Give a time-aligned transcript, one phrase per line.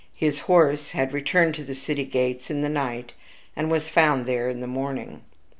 [0.15, 3.13] His horse had returned to the city gates in the night,
[3.55, 5.21] and was found there in the morning.